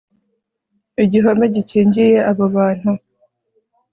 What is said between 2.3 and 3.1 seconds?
abo bantu